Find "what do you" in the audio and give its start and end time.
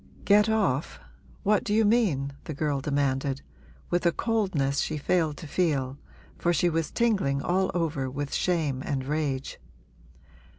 1.43-1.85